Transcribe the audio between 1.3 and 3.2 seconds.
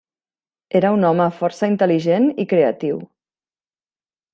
força intel·ligent i creatiu.